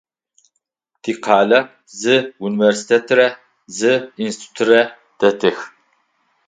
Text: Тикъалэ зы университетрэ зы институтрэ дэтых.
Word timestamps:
Тикъалэ 1.01 1.59
зы 1.99 2.15
университетрэ 2.47 3.27
зы 3.77 3.93
институтрэ 4.25 4.81
дэтых. 5.19 5.57